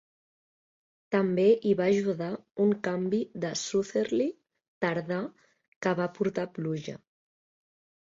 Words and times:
També 1.15 1.45
hi 1.55 1.73
va 1.81 1.89
ajudar 1.97 2.31
un 2.65 2.73
canvi 2.89 3.21
de 3.45 3.53
Southerly 3.67 4.29
tardà 4.89 5.23
que 5.87 5.97
va 6.05 6.13
portar 6.21 6.51
pluja. 6.61 7.01